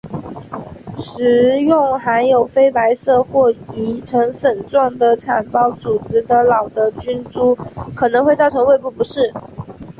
[0.97, 7.55] 食用含有非白色或已成粉状的产孢组织的老的菌株
[7.95, 9.31] 可能会造成胃部不适。